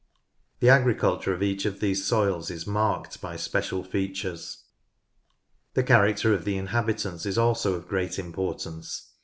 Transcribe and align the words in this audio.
The 0.61 0.69
agriculture 0.69 1.31
of 1.31 1.43
each 1.43 1.63
of 1.65 1.79
these 1.79 2.03
soils 2.07 2.49
is 2.49 2.65
marked 2.65 3.21
by 3.21 3.35
special 3.35 3.83
features. 3.83 4.63
The 5.75 5.83
character 5.83 6.33
of 6.33 6.43
the 6.43 6.57
inhabitants 6.57 7.23
is 7.27 7.37
also 7.37 7.75
of 7.75 7.87
great 7.87 8.17
importance. 8.17 9.09